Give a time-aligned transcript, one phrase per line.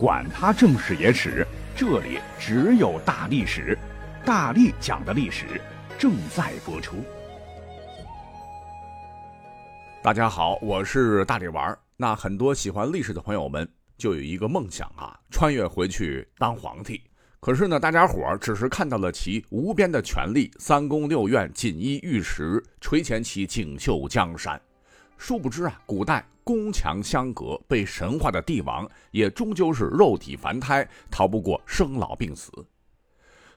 [0.00, 3.76] 管他正史野史，这里只有大历史，
[4.24, 5.60] 大力讲的历史
[5.98, 7.04] 正在播出。
[10.02, 11.78] 大家好，我是大力丸儿。
[11.98, 17.02] 那很多喜欢历史的朋友们就有一个梦想啊，穿越回去当皇帝。
[17.38, 24.58] 可是呢，大家伙儿只是看到了其无边的权力，三宫六院锦衣玉食，垂涎其锦绣江山。
[25.18, 32.50] 殊不知啊，古代宫墙相隔，被神化的帝王也终究是肉体凡胎，逃不过生老病死。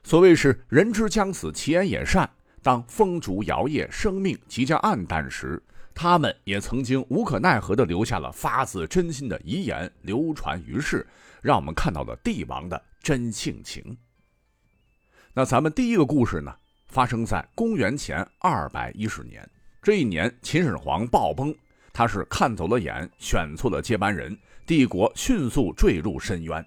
[0.02, 2.28] 所谓是人之将死，其言也善。
[2.62, 5.62] 当风烛摇曳，生命即将暗淡时，
[5.94, 11.06] 他们也曾经无可奈何地留下了发自真心的遗言，流传于世，
[11.42, 13.96] 让我们看到了帝王的真性情。
[15.34, 16.54] 那咱们第一个故事呢，
[16.86, 19.46] 发生在公元前二百一十年。
[19.82, 21.54] 这一年，秦始皇暴崩，
[21.94, 26.66] 他是看走了眼，选错了接班人，帝国迅速坠入深渊，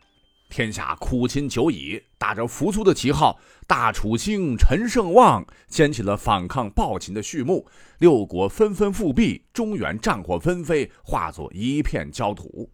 [0.50, 2.02] 天下苦秦久矣。
[2.18, 3.38] 打着扶苏的旗号，
[3.68, 7.68] 大楚兴，陈胜旺，掀起了反抗暴秦的序幕。
[8.00, 12.72] 六国纷纷复辟，中原战火纷飞，化作一片焦土。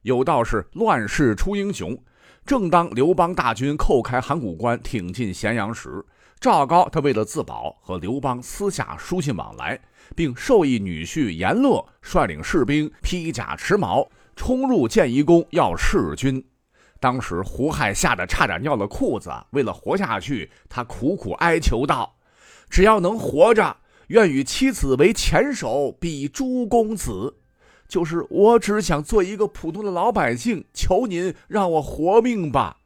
[0.00, 1.94] 有道是乱世出英雄，
[2.46, 6.02] 正当刘邦大军叩开函谷关，挺进咸阳时。
[6.38, 9.80] 赵高他为了自保，和刘邦私下书信往来，
[10.14, 16.44] 并授意女婿阎乐率领士兵披甲持矛冲入建仪宫要弑君。
[16.98, 22.16] 当时胡亥吓得差点尿了裤子，为了活下去，他苦苦哀求道
[22.70, 23.76] ：“只要能活着，
[24.08, 27.36] 愿与妻子为前手，比诸公子。
[27.86, 32.78] 就是我只想做一个普通的老百姓，求您让我活命吧。”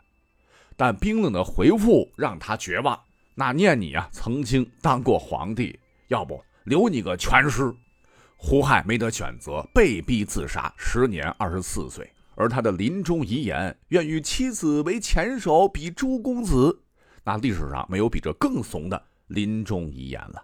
[0.77, 2.99] 但冰冷的回复让他绝望。
[3.35, 7.75] 那念你啊，曾经当过皇帝，要不留你个全尸。
[8.37, 12.09] 胡亥没得选择，被逼自杀，时年二十四岁。
[12.37, 16.81] 而他的临终遗言，愿与妻子为前手，比诸公子。
[17.25, 20.43] 那历史上没有比这更怂的临终遗言了。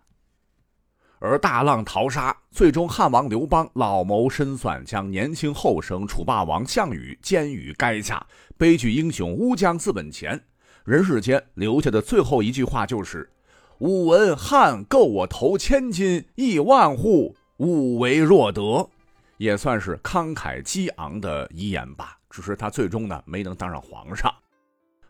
[1.20, 8.26] 而大浪淘沙，最终汉王刘邦老谋深算，将年轻后生楚霸王项羽监于垓下，
[8.58, 10.38] 悲剧英雄乌江自刎前。
[10.84, 13.32] 人世间留下的最后一句话就是
[13.78, 18.88] ：“吾闻汉购我头千金，亿万户，吾为若得。”
[19.36, 22.16] 也算是慷慨激昂的遗言吧。
[22.30, 24.32] 只是他最终呢没能当上皇上。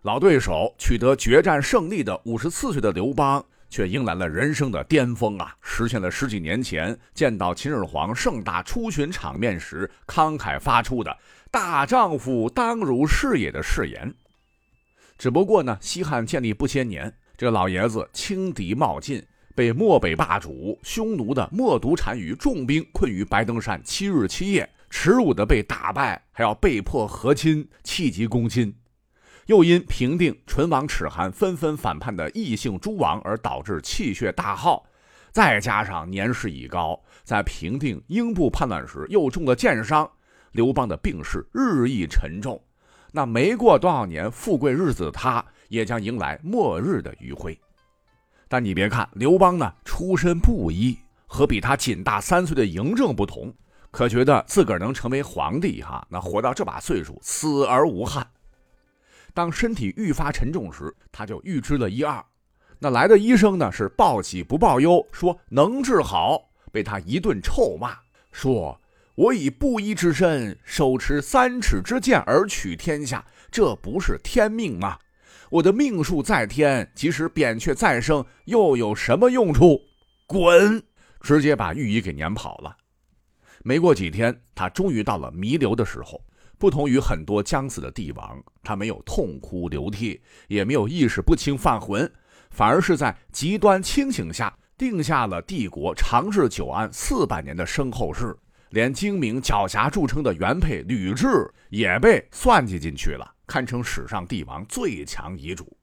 [0.02, 5.54] 老对手取得决战胜利的五十四岁的刘邦，却迎来了人生的巅峰啊！
[5.60, 11.16] 实现了十几年前见到秦始皇盛大出巡场面时慷慨发出的
[11.50, 14.12] “大丈夫当如是也”的誓言。
[15.18, 19.22] 只不过呢，西汉建立不些年，这老爷子轻敌冒进，
[19.54, 28.74] 被漠北霸主匈奴的冒毒单于重兵困于白登山七日七夜，耻辱的被打败，还要被迫和亲，气急攻心。
[29.44, 34.86] 又因平定唇亡齿寒、纷纷反叛的异姓诸王而导致气血大耗，
[35.30, 40.10] 再加上年事已高，在平定英布叛乱时又中了箭伤，
[40.52, 42.58] 刘邦的病势日益沉重。
[43.12, 47.58] 那没过多少年，富贵日子的他也将迎来末日的余晖。
[48.48, 53.52] 但你别看刘邦呢，出身布衣，和比他仅大三岁的嬴政不同，
[53.90, 58.26] 可觉得自个儿能成为皇帝哈，那活到这把岁数，死而无憾。
[59.34, 62.24] 当身体愈发沉重时，他就预知了一二。
[62.78, 67.96] 那来的医生呢，是报喜不报忧，说能治好，被他一顿臭骂，
[68.32, 68.80] 说。
[69.16, 74.98] 我以布衣之身，手持三尺之剑而取天下，这不是天命吗？
[75.50, 79.80] 我的命数在天，即使扁鹊再生，又有什么用处？
[80.26, 80.82] 滚！
[81.20, 82.76] 直接把御医给撵跑了。
[83.62, 86.20] 没过几天，他终于到了弥留的时候。
[86.58, 92.10] 不同于很多将死的帝王，他没有痛哭流涕，也没有意识不清犯浑，
[92.48, 98.34] 反而是在极端清醒下，定下了帝国长治久安四百年的身后事。
[98.70, 105.76] 连精明狡黠著称的原配吕雉也被算计进去了，堪称史上帝王最强遗嘱。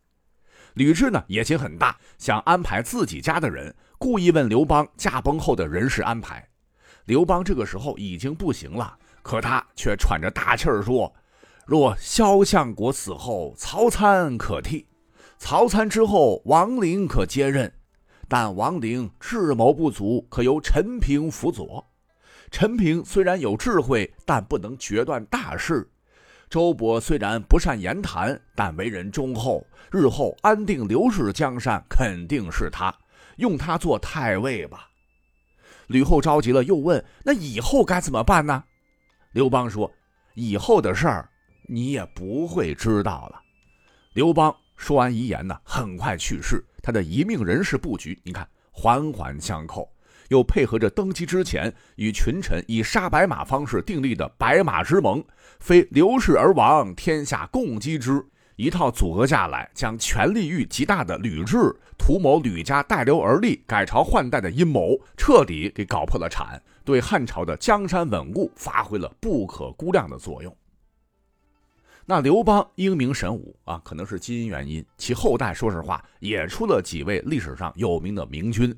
[0.75, 6.47] 吕雉呢野心很大，想安排自己家的人，故意问刘邦驾崩后的人事安排。
[7.05, 11.13] 刘邦这个时候已经不行了，可他却喘着大气儿说
[11.67, 14.85] ：“若萧相国死后，曹参可替；
[15.37, 17.71] 曹参之后，王陵可接任。
[18.27, 21.85] 但王陵智谋不足，可由陈平辅佐。”
[22.49, 25.89] 陈平虽然有智慧，但不能决断大事。
[26.53, 32.93] 周勃虽然不善言谈，但为人忠厚，日后安定刘氏江山肯定是他。
[33.37, 34.87] 用他做太尉吧。
[35.87, 38.63] 吕后着急了，又问：“那以后该怎么办呢？”
[39.33, 39.91] 刘邦说
[40.37, 41.27] ：“以后的事儿，
[41.67, 43.41] 你也不会知道了。
[44.13, 46.63] 刘邦说完遗言呢，很快去世。
[46.83, 49.91] 他的遗命人事布局，你看环环相扣，
[50.33, 55.23] 又配合着登基之前与群臣以杀白马方式订立的白马之盟，
[55.59, 58.25] 非刘氏而亡，天下共击之。
[58.55, 70.55] 一套组合下来，将权力欲极大的吕雉图谋吕家代刘而立、改朝换代的阴谋，彻底给搞破了产，对汉朝的江山稳固发挥了不可估量的作用。
[72.05, 78.75] 那刘邦英明神武啊，可能是基因原因，其后代说实话也出了几位历史上有名的明君，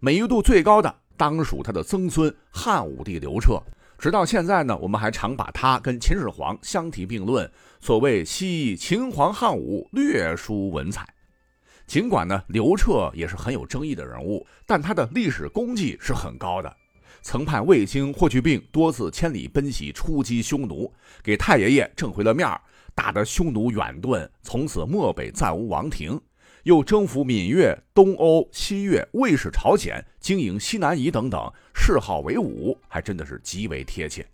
[0.00, 3.60] 美誉度最高的当属他的曾孙汉武帝刘彻。
[3.98, 7.50] 直到现在呢，我们还常把他跟秦始皇相提并论。
[7.80, 11.06] 所谓西秦皇汉武，略输文采。
[11.86, 16.76] 尽管呢，刘彻也是很有争议的人物，但他的历史功绩是很高的。
[17.22, 22.60] 曾派卫青、霍去病多次千里奔袭，出击匈奴，给太爷爷挣回了面儿，
[22.94, 26.20] 打得匈奴远遁，从此漠北再无王庭。
[26.66, 31.40] 又征服闽越、东欧、西越、魏氏朝鲜，经营西南夷等等，
[31.72, 34.26] 谥号为武，还真的是极为贴切。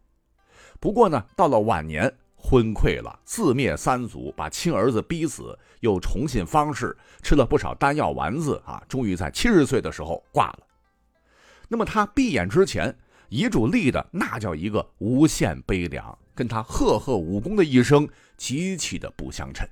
[0.81, 10.61] 不过呢，到了晚年昏聩了，自灭三族，把亲儿子逼死，又重信方士，吃了不少丹药丸子啊，终于在七十岁的时候挂了。
[11.69, 12.96] 那么他闭眼之前，
[13.28, 18.08] 遗嘱立的那叫一个无限悲凉，跟他赫赫武功的一生
[18.38, 19.69] 极其的不相称。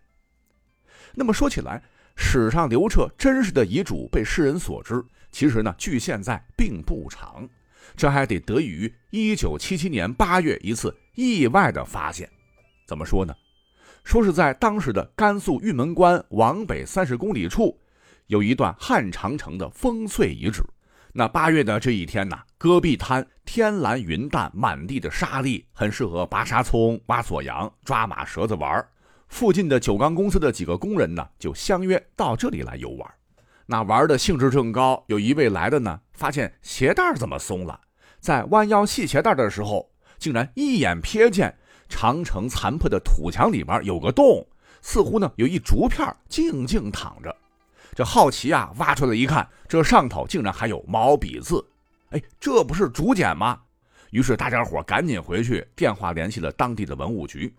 [1.14, 1.82] 那么说起来，
[2.22, 5.02] 史上刘彻真实的遗嘱被世人所知，
[5.32, 7.48] 其实呢，距现在并不长，
[7.96, 12.30] 这还得得益于1977年8月一次意外的发现。
[12.86, 13.34] 怎么说呢？
[14.04, 17.76] 说是在当时的甘肃玉门关往北三十公里处，
[18.26, 20.62] 有一段汉长城的烽燧遗址。
[21.12, 28.86] 那八月的这一天呢，戈壁滩天蓝云淡，满地的沙粒，很适合拔沙葱、挖锁阳、抓马蛇子玩
[29.30, 33.10] 附近的酒钢公司的几个工人呢，就相约到这里来游玩。
[33.64, 37.80] 那玩的兴致正高，有一位来的呢，发现鞋带怎么松了，
[38.18, 39.88] 在弯腰系鞋带的时候，
[40.18, 41.56] 竟然一眼瞥见
[41.88, 44.44] 长城残破的土墙里面有个洞，
[44.82, 47.34] 似乎呢有一竹片静静躺着。
[47.94, 51.64] 这好奇啊，挖出来一看，这上头竟然还有毛笔字。
[52.10, 53.60] 哎，这不是竹简吗？
[54.10, 57.54] 于是大家伙赶紧回去电话联系了当地的文物局。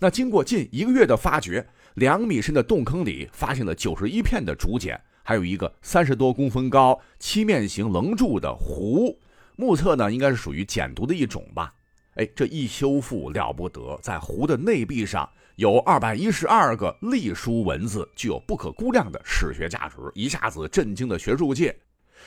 [0.00, 9.18] 那经过近一个月的发掘，两米深的洞坑里发现了九十一片的竹简，还有一个三十多公分高、七面形棱柱的壶，
[9.56, 11.72] 目测呢应该是属于简牍的一种吧。
[12.16, 21.76] 哎，这一修复了不得，在壶的内壁上有二百一十二个隶书文字，具有不可估量的史学价值，一下子震惊了学术界。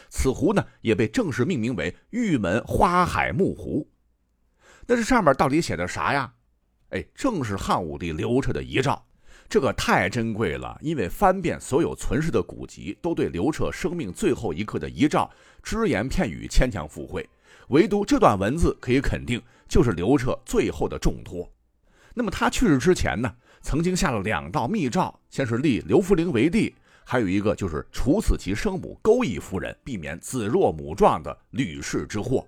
[0.09, 3.89] 此壶呢也被正式命名为玉门花海木壶。
[4.85, 6.33] 那这上面到底写的啥呀？
[6.89, 9.01] 哎，正是汉武帝刘彻的遗诏，
[9.49, 10.77] 这个太珍贵了。
[10.81, 15.29] 因为翻遍所有存世的古籍，都对刘彻生命最后一刻的遗诏
[15.61, 17.27] 只言片语，牵强附会。
[17.69, 21.51] 唯独这段文字可以肯定，就是刘彻最后的重托。
[22.13, 23.29] 那么他去世之前呢，
[23.61, 26.73] 曾经下了两道密诏，先是立刘弗陵为帝，
[27.03, 32.47] 还有一个就是处死其生母钩弋夫人，避免子弱母壮的吕氏之祸。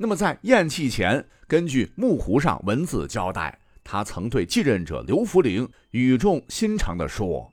[0.00, 7.52] 那么在咽气前，根据木壶上文字交代，他曾对继任者刘弗陵语重心长地说：“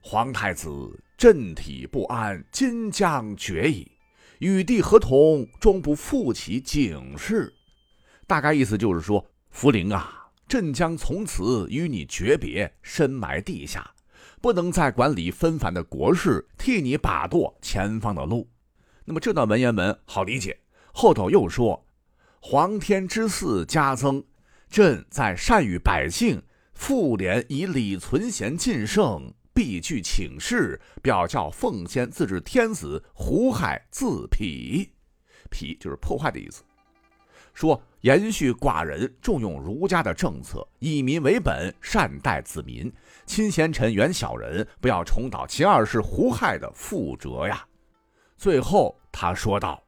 [0.00, 0.68] 皇太子
[1.16, 3.90] 朕体不安，今将绝矣。
[4.38, 7.52] 与帝合同，终不负其警示。”
[8.24, 13.90] 大概意思就是说，福陵啊，朕将从此与你诀别，深埋地下，
[14.40, 18.48] 不能再管理纷繁的国事，替你把舵前方的路。
[19.04, 20.56] 那么这段文言文好理解。
[21.00, 21.86] 后头又说
[22.42, 24.24] ：“皇天之嗣加增，
[24.68, 26.42] 朕在善与百姓，
[26.74, 34.90] 复连以李存贤进圣，必具请示，表教奉先自治天子胡亥自辟。
[35.48, 36.64] 辟就是破坏的意思。
[37.54, 42.92] 说延续寡人重用儒家的政策，以民为本，善待子民，
[43.24, 47.64] 亲贤臣，远小人，不要重蹈秦二世胡亥的覆辙呀。”
[48.36, 49.80] 最后他说道。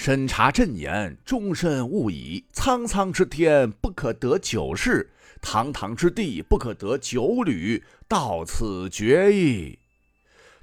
[0.00, 2.44] 审查朕言，终身勿已。
[2.52, 5.04] 苍苍之天，不可得九世；
[5.42, 7.82] 堂堂之地，不可得九履。
[8.06, 9.76] 到此决矣。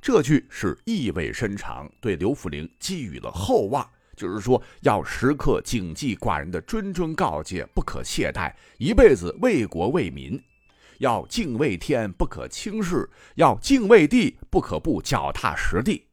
[0.01, 10.41] 这句是意味深长，对刘弗陵寄予了厚望，就是说要时刻谨记寡人的谆谆告诫，不可懈怠，一辈子为国为民。
[10.99, 16.07] 要敬畏天，不可轻视；要敬畏地，不可不脚踏实地。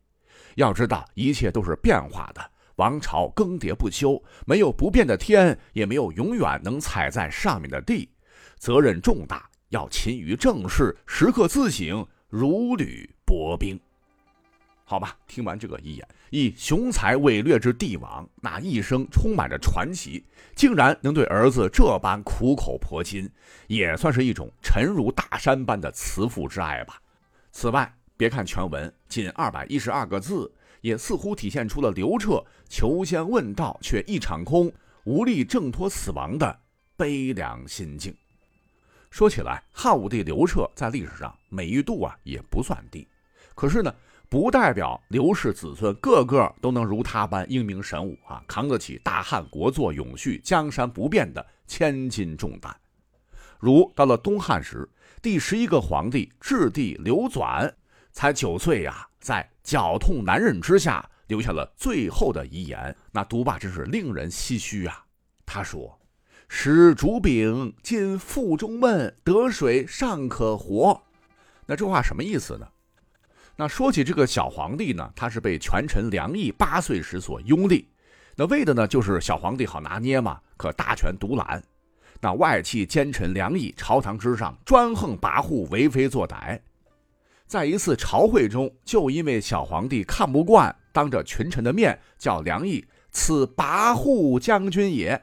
[0.56, 2.50] 要知道，一切都是变化的。
[2.76, 8.08] 王朝更迭不休，没有不变的天，也没有永远能踩在上面的地。
[8.58, 13.78] 责任重大，要勤于政事，时刻自省，如履薄冰。
[14.84, 20.22] 好吧，听完这个遗言，以雄才伟略之帝王，那一生充满着传奇，
[20.54, 23.30] 竟然能对儿子这般苦口婆心，
[23.68, 27.00] 也算是一种沉如大山般的慈父之爱吧。
[27.52, 30.52] 此外，别看全文仅二百一十二个字，
[30.82, 34.70] 也似乎体现出了刘彻求仙问道却一场空，
[35.04, 36.60] 无力挣脱死亡的
[36.94, 38.14] 悲凉心境。
[39.10, 43.08] 说起来，汉武帝刘彻在历史上美誉度啊也不算低，
[43.54, 43.90] 可是呢。
[44.28, 52.74] 不代表刘氏子孙个个都能如他般英明神武啊，扛得起大汉国祚永续、江山不变的千斤重担。
[53.58, 54.88] 如到了东汉时，
[55.20, 57.70] 第十一个皇帝质帝刘纂
[58.10, 62.96] 才九岁呀，在绞痛难忍之下，留下了最后的遗言。
[63.12, 65.04] 那读罢真是令人唏嘘啊。
[65.44, 65.98] 他说
[66.48, 71.02] ：“使竹柄进腹中闷，得水尚可活。”
[71.66, 72.66] 那这话什么意思呢？
[73.56, 77.88] 那说起这个小皇帝呢，他是被权臣梁毅八岁时所拥立，
[78.34, 81.62] 那为的呢就是小皇帝好拿捏嘛，可大权独揽。
[82.20, 86.58] 那外戚奸臣梁毅朝堂之上专横跋扈，为非作歹。
[87.52, 92.82] 在一次朝会中，就因为小皇帝看不惯，当着群臣的面叫梁毅
[93.12, 95.22] “此跋扈将军也”，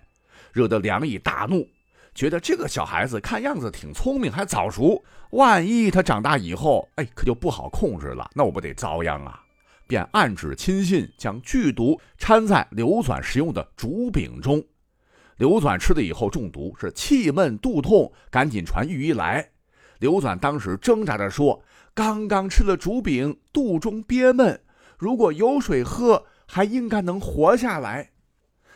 [0.54, 1.68] 惹得梁毅大怒。
[2.14, 5.04] 觉得这个小孩子看样子挺聪明，还早熟。
[5.32, 9.42] 万一他长大以后，哎，可就不好控制了，那我不得遭殃啊！
[9.88, 14.64] 便暗指亲信将剧毒掺在刘纂食用的竹饼中。
[15.38, 19.50] 刘纂吃了以后中毒，是气闷肚痛，赶紧传御医来。
[19.98, 21.62] 刘纂当时挣扎着说
[21.94, 24.62] ：“刚刚吃了竹饼，肚中憋闷，
[24.98, 28.12] 如果有水喝，还应该能活下来。”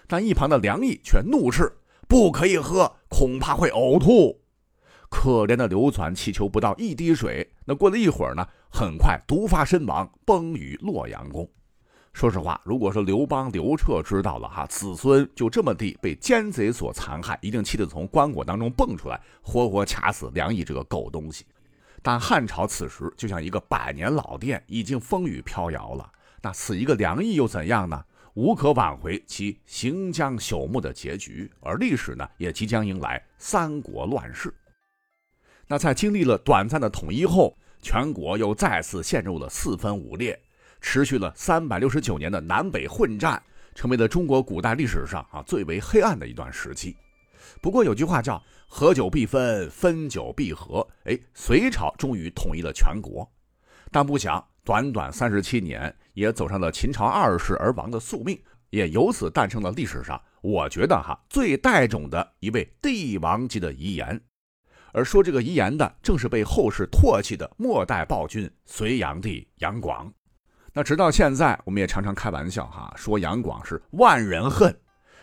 [0.07, 1.71] 但一旁的梁毅却怒斥。
[2.05, 4.39] 不可以喝，恐怕会呕吐。
[5.09, 11.49] 可怜的刘纂祈求不到一滴水，那过了一会儿呢，很快毒发身亡，崩于洛阳宫。
[12.11, 21.45] 说实话，如果说刘邦、刘彻知道了哈，子孙就这么地被奸贼所残害，一定气得从棺椁当中蹦出来，活活掐死梁毅这个狗东西。
[22.03, 26.11] 但汉朝此时就像一个百年老店，已经风雨飘摇了。
[26.41, 28.03] 那死一个凉意又怎样呢？
[28.33, 34.53] 无可挽回其行将朽木的结局，而历史呢，也即将迎来三国乱世。
[35.65, 40.37] 那在经历了短暂的统一后，全国又再次陷入了四分五裂，
[40.81, 43.41] 持续了三百六十九年的南北混战，
[43.75, 46.97] 成为了中国古代历史上啊最为黑暗的一段时期。
[47.61, 53.31] 不过有句话叫“合久必分，分久必合”，哎，隋朝终于统一了全国，
[53.91, 54.43] 但不想。
[54.65, 64.21] 短短三十七年，也走上了秦朝二世而亡的宿命，也由此诞生了历史上我觉得哈最带种的一位帝王级的遗言。
[64.93, 70.09] 而说这个遗言的，正是被后世唾弃的末代暴君隋炀帝杨广。
[70.71, 74.73] 那直到现在，我们也常常开玩笑哈，说杨广是万人恨。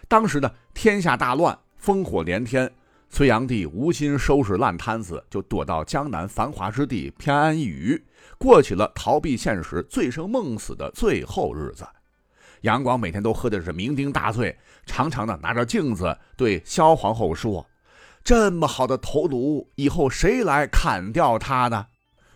[0.06, 2.70] 当时呢天下大乱，烽火连天。
[3.12, 8.04] 隋炀帝无心收拾烂摊子，就躲到江南繁华之地，偏安一隅，
[8.38, 11.84] 过起了逃避现实、醉生梦死的最后日子。
[12.60, 14.56] 杨广每天都喝的是酩酊大醉，
[14.86, 17.66] 常常的拿着镜子对萧皇后说
[18.22, 21.84] ：“这么好的头颅，以后谁来砍掉他呢？”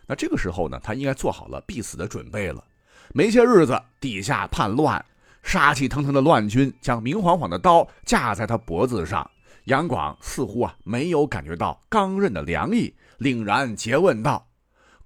[0.09, 2.65] 那这个时候呢，他应该做好了必死的准备了。
[3.13, 5.05] 没些日子，底下叛乱，
[5.41, 9.31] 杀气腾腾的乱军将明晃晃的刀架在他脖子上。
[9.65, 14.49] 杨广似乎啊没有感觉到刚刃的凉意，凛然诘问道：“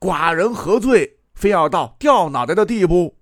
[0.01, 3.17] 寡人何罪，非要到掉脑袋的地步？”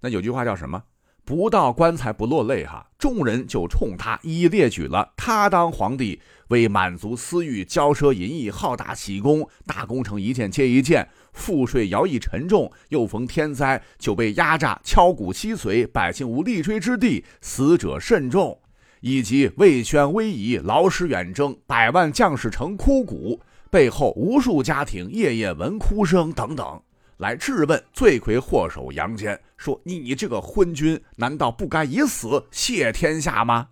[0.00, 0.84] 那有句话叫什么
[1.24, 18.60] ？“不到棺材不落泪。”哈，众人就冲他一一列举了他当皇帝为满足私欲，骄奢淫逸，好大喜功，大工程一件接一件，赋税徭役沉重，又逢天灾就被压榨，敲鼓吸髓，百姓无立锥之地，死者甚众。
[19.00, 26.80] 以及魏宣威仪劳师远征，百万将士成枯骨，背后无数家庭夜夜闻哭声等等，
[27.18, 33.68] 来质问罪魁祸首杨坚，说：“你这个昏君，难道不该以死谢天下吗？”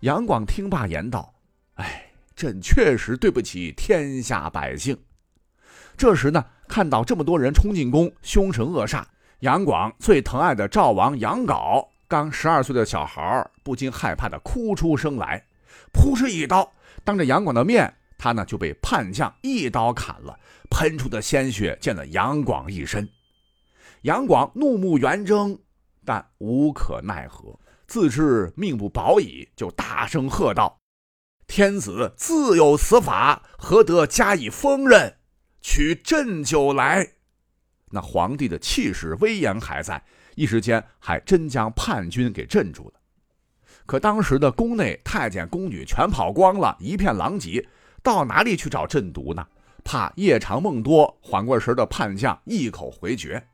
[0.00, 1.34] 杨广听罢言道
[1.76, 4.96] ：“哎，朕确实对不起天下百姓。”
[5.96, 9.04] 这时呢，看到这么多人冲进宫，凶神恶煞，
[9.40, 11.86] 杨广最疼爱的赵王杨镐。
[12.08, 15.44] 刚十二岁的小孩不禁害怕的哭出声来，
[15.92, 16.72] 扑哧一刀，
[17.02, 20.38] 当着杨广的面，他呢就被叛将一刀砍了，
[20.70, 23.08] 喷出的鲜血溅了杨广一身。
[24.02, 25.58] 杨广怒目圆睁，
[26.04, 27.58] 但无可奈何，
[27.88, 30.78] 自知命不保矣，就大声喝道
[31.48, 35.16] ：“天子自有此法，何得加以封刃？
[35.60, 37.14] 取鸩酒来。
[37.90, 40.04] 那皇帝的气势威严还在，
[40.36, 43.00] 一时间还真将叛军给镇住了。
[43.84, 47.66] 可当时的宫内太监宫女全跑光了，一片狼藉，
[48.02, 49.44] 到哪里去找鸩毒呢？
[49.84, 53.46] 怕夜长梦多，缓过神的叛将一口回绝。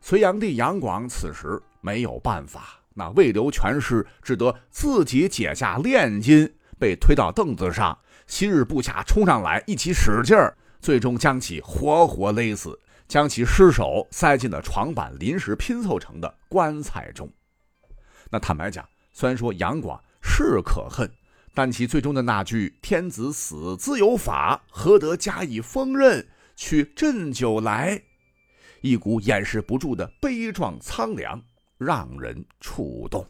[0.00, 12.78] 隋炀帝杨广此时没有办法，那未留全尸，只得自己解下炼金，被推到凳子上，昔日部下冲上来一起使劲儿，最终将其活活勒死，
[13.12, 17.30] 将其尸首塞进了床板临时拼凑成的棺材中。
[18.30, 21.12] 那坦白讲，虽然说杨广是可恨。
[21.52, 26.26] 但其最终的那句“天子死自有法，何得加以封刃？
[26.56, 28.02] 取鸩酒来”，
[28.80, 31.42] 一股掩饰不住的悲壮苍凉，
[31.76, 33.26] 让人触动。